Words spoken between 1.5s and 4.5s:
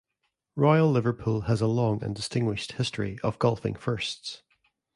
a long and distinguished history of golfing firsts.